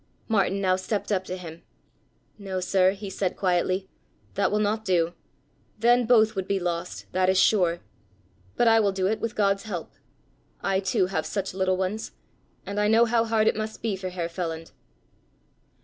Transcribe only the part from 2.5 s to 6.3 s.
sir," he said quietly, "that will not do. Then